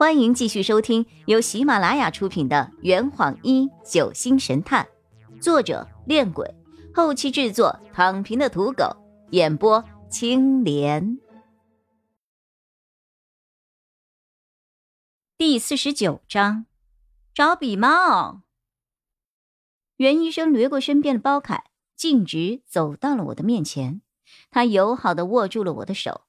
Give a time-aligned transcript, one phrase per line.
[0.00, 4.88] 欢迎继续收听由喜马拉雅出品的《圆谎一九星神探》，
[5.42, 6.54] 作者：恋鬼，
[6.94, 8.96] 后期制作：躺平的土狗，
[9.32, 11.18] 演播：青莲。
[15.36, 16.64] 第四十九章，
[17.34, 18.40] 找笔帽。
[19.98, 21.64] 袁医生掠过身边的包凯，
[21.94, 24.00] 径直走到了我的面前，
[24.50, 26.22] 他友好的握住了我的手。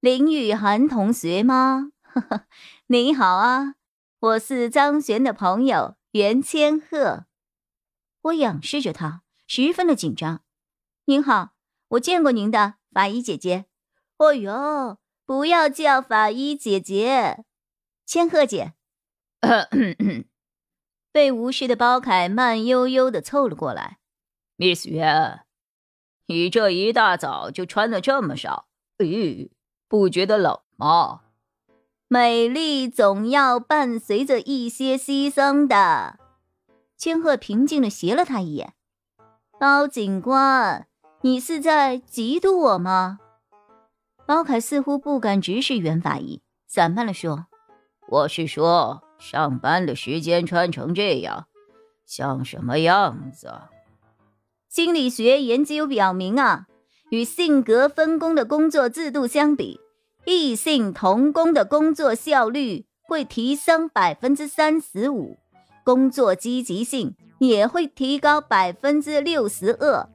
[0.00, 1.91] 林雨涵同学吗？
[2.20, 2.46] 呵，
[2.88, 3.76] 你好啊，
[4.20, 7.24] 我是张璇的朋友袁千鹤。
[8.22, 10.42] 我仰视着他，十分的紧张。
[11.06, 11.54] 您好，
[11.88, 13.64] 我见过您的法医姐姐。
[14.18, 17.44] 哦哟，不要叫法医姐姐，
[18.04, 18.74] 千鹤姐。
[21.10, 23.98] 被无视的包凯慢悠悠的凑了过来。
[24.56, 25.44] Miss 袁，
[26.26, 29.50] 你这一大早就穿的这么少，咦，
[29.88, 31.22] 不觉得冷吗？
[32.12, 36.18] 美丽总要伴随着一些牺牲的。
[36.98, 38.74] 千鹤平静的斜了他一眼。
[39.58, 40.86] 包警官，
[41.22, 43.18] 你是在嫉妒我吗？
[44.26, 47.46] 包凯似乎不敢直视袁法医，散漫了说
[48.06, 51.46] ：“我是说，上班的时间穿成这样，
[52.04, 53.50] 像什么样子？”
[54.68, 56.66] 心理学研究表明啊，
[57.08, 59.80] 与性格分工的工作制度相比。
[60.24, 65.36] 异性同工的工作效率会提升百分之三十五，
[65.84, 70.08] 工作积极性也会提高百分之六十二。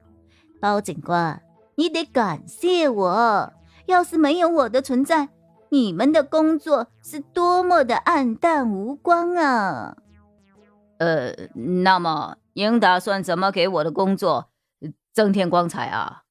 [0.60, 1.42] 包警官，
[1.76, 3.52] 你得感谢我，
[3.86, 5.28] 要是没有我的存在，
[5.68, 9.96] 你们的工作是多么的暗淡无光啊！
[10.98, 11.32] 呃，
[11.82, 14.50] 那么您打算怎么给我的工作
[15.12, 16.24] 增添光彩啊？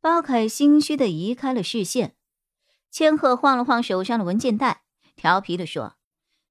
[0.00, 2.16] 包凯心虚的移开了视线。
[2.90, 4.82] 千鹤晃了晃手上的文件袋，
[5.14, 5.94] 调皮地说：“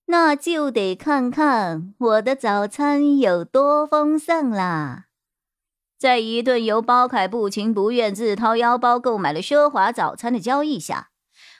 [0.07, 5.05] 那就得看看我的早餐有多丰盛啦。”
[5.97, 11.09] 在一顿由包凯不情不愿自掏腰包购买了奢华早餐的交易下，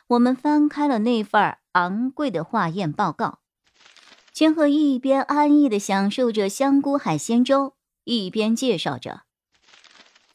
[0.10, 3.40] 我们翻开了那份昂贵的化验报告。
[4.32, 7.74] 千鹤一边安逸地享受着香菇海鲜粥，
[8.04, 9.24] 一边介绍着：“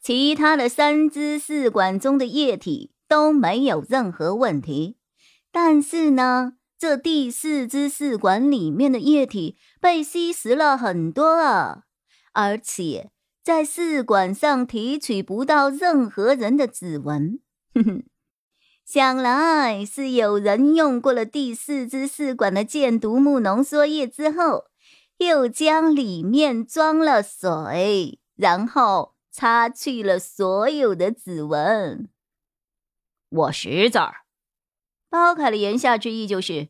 [0.03, 4.97] 其他的三支试管中的液体。”都没有任何问题，
[5.53, 11.83] 但是呢，这第四支试管里面的液体被吸食了很多啊，
[12.33, 13.11] 而且
[13.45, 17.41] 在试管上提取不到任何人的指纹。
[17.75, 18.05] 哼哼，
[18.87, 24.65] 想来是有人用过了第四支试管的箭毒木浓缩液之后，
[25.19, 32.09] 又将里面装了水，然后擦去了所有的指纹。
[33.35, 34.27] 我识字儿，
[35.09, 36.69] 包凯的言下之意就是，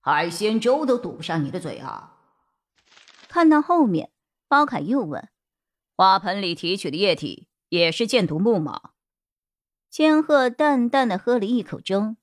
[0.00, 2.14] 海鲜粥都堵不上你的嘴啊！
[3.26, 4.12] 看到后面，
[4.46, 5.28] 包凯又问
[5.96, 8.90] ：“花盆里提取的液体也是箭毒木吗？”
[9.90, 12.14] 千鹤淡淡的喝了一口粥：“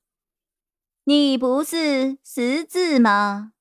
[1.03, 3.52] 你不是识字吗？”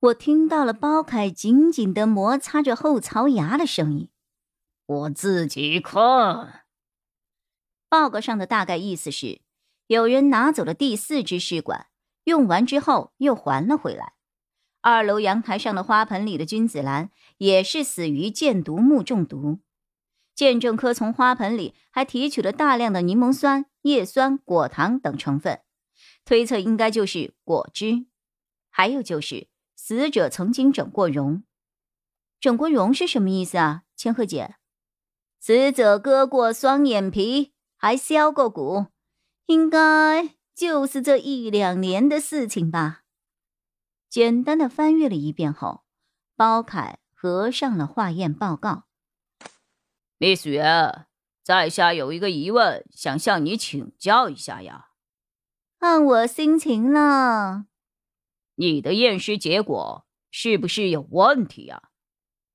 [0.00, 4.10] 我听到了包凯紧紧的摩擦着后槽牙的声音
[4.86, 6.64] ：“我自己看。”
[7.88, 9.40] 报告上的大概意思是，
[9.86, 11.86] 有人拿走了第四支试管，
[12.24, 14.12] 用完之后又还了回来。
[14.80, 19.58] 二楼阳台上的花盆里的君子兰也是死于箭毒木中毒。
[20.34, 25.62] 鉴证科从花盆里还提取了大量的柠檬酸、叶酸、果糖等成分，
[26.24, 28.06] 推测应该就是果汁。
[28.70, 31.42] 还有就是死者曾经整过容。
[32.38, 34.54] 整过容是什么意思啊，千鹤姐？
[35.40, 37.52] 死者割过双眼皮。
[37.80, 38.86] 还削过骨，
[39.46, 43.02] 应该就是这一两年的事情吧。
[44.10, 45.84] 简单的翻阅了一遍后，
[46.34, 48.88] 包凯合上了化验报告。
[50.18, 51.06] Miss 袁，
[51.44, 54.86] 在下有一个疑问，想向你请教一下呀。
[55.78, 57.66] 看我心情了。
[58.56, 61.90] 你的验尸结果是不是有问题呀？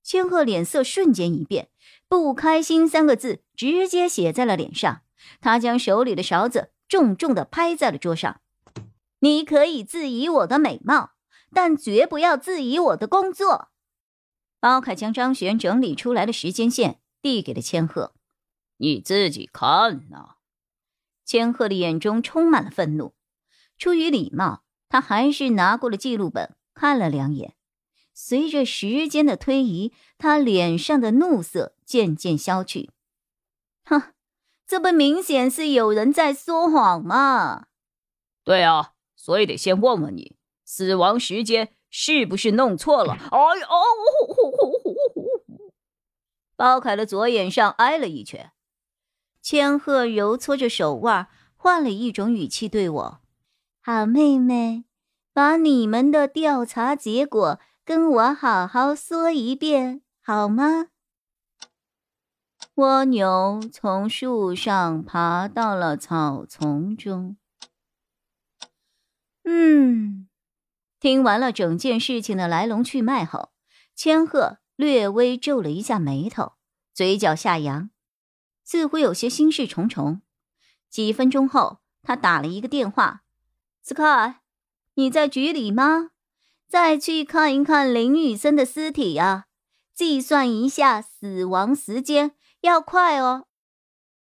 [0.03, 1.69] 千鹤脸色瞬间一变，
[2.09, 5.03] 不开心三个字直接写在了脸上。
[5.41, 8.41] 他将手里的勺子重重的拍在了桌上。
[9.19, 11.11] 你可以质疑我的美貌，
[11.53, 13.69] 但绝不要质疑我的工作。
[14.59, 18.13] 包凯将张璇整理出来的时间线递给了千鹤
[18.77, 20.35] ：“你自己看呐。”
[21.25, 23.13] 千鹤的眼中充满了愤怒。
[23.77, 27.55] 出于礼貌，他还是拿过了记录本看了两眼。
[28.13, 32.91] 随着时间的推移，他脸上的怒色渐渐消去。
[33.85, 34.12] 哼。
[34.73, 37.67] 这不明显是有人在说谎吗？
[38.43, 40.35] 对啊，所以得先问问你，
[40.65, 43.13] 死亡时间是不是弄错了？
[43.29, 43.67] 哎呦！
[46.55, 48.51] 包凯的左眼上挨了一拳。
[49.43, 53.19] 千鹤揉搓着手腕，换了一种语气对我
[53.79, 54.85] ：“好妹妹，
[55.33, 60.87] 把你们的调查结果跟我好好说一遍，好吗？”
[62.75, 67.37] 蜗牛从树上爬到了草丛中。
[69.43, 70.27] 嗯，
[70.99, 73.51] 听完了整件事情的来龙去脉后，
[73.93, 76.53] 千鹤略微皱了一下眉头，
[76.95, 77.91] 嘴角下扬。
[78.63, 80.23] 似乎有些心事重重。
[80.89, 83.21] 几分钟后，他打了一个电话
[83.83, 84.37] ：“Sky，
[84.95, 86.09] 你在局里吗？
[86.67, 89.45] 再去看一看林雨森的尸体呀，
[89.93, 92.31] 计算一下死亡时间，
[92.63, 93.45] 要快哦。”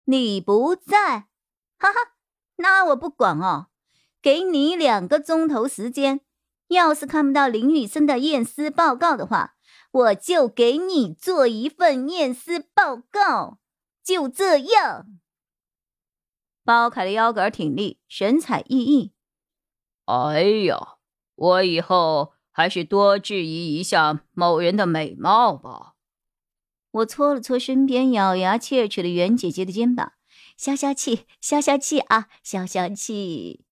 [0.07, 1.29] 你不在，
[1.79, 2.13] 哈哈，
[2.57, 3.69] 那我不管哦，
[4.21, 6.21] 给你两个钟头时间。
[6.69, 9.55] 要是看不到林雨森的验尸报告的话，
[9.91, 13.59] 我就给你做一份验尸报告。
[14.03, 15.07] 就这样，
[16.65, 19.13] 包凯的腰杆挺立，神采奕奕。
[20.07, 20.97] 哎呀，
[21.37, 25.92] 我以后还是多质疑一下某人的美貌吧。
[26.93, 30.13] 我搓了搓身边咬牙切齿的袁姐姐的肩膀，
[30.57, 33.65] 消消气，消消气啊，消消气。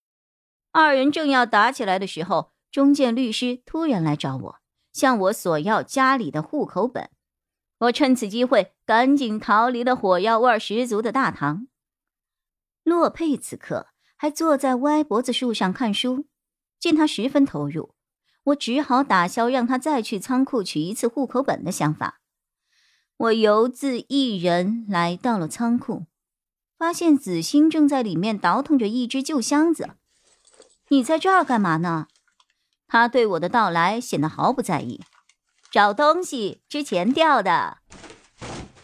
[0.72, 4.56] 二人正要打起来的时候，中建律师突然来找我，
[4.92, 7.10] 向我索要家里的户口本。
[7.80, 11.66] 我趁此机会赶紧逃离了火药味十足的大堂。
[12.84, 16.26] 洛佩此刻还坐在歪脖子树上看书，
[16.78, 17.94] 见他十分投入，
[18.44, 22.19] 我只好打消让他再去仓库取一次户口本的想法。
[23.20, 26.06] 我游自一人来到了仓库，
[26.78, 29.90] 发现子欣正在里面倒腾着一只旧箱子。
[30.88, 32.06] 你在这儿干嘛呢？
[32.88, 35.02] 他对我的到来显得毫不在意。
[35.70, 37.76] 找东西之前掉的，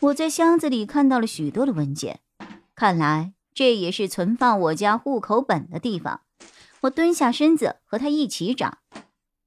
[0.00, 2.20] 我在箱子里看到了许多的文件，
[2.74, 6.20] 看来这也是存放我家户口本的地方。
[6.82, 8.76] 我蹲下身子和他一起找，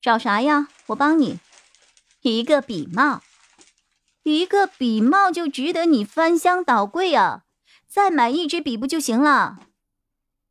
[0.02, 0.68] 找啥呀？
[0.88, 1.40] 我帮你。
[2.22, 3.22] 一个笔帽，
[4.38, 7.46] 一个笔帽就值得你翻箱倒柜啊！
[7.88, 9.60] 再买一支笔不就行了？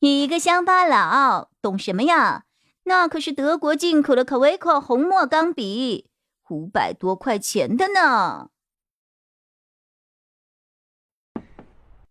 [0.01, 2.45] 你一个乡巴佬，懂什么呀？
[2.85, 6.11] 那可是德国进口的可维克红墨钢笔。
[6.49, 8.51] 五百多块钱的呢！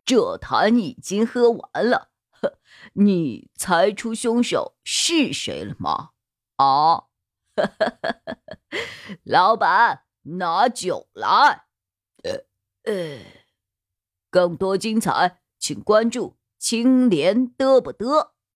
[0.05, 2.59] 这坛已经喝完了，呵，
[2.93, 6.11] 你猜出凶手是谁了吗？
[6.57, 7.05] 啊，
[9.25, 10.03] 老板，
[10.37, 11.65] 拿酒来。
[12.23, 12.43] 呃
[12.83, 13.19] 呃，
[14.29, 18.31] 更多精彩，请关注青莲嘚不嘚。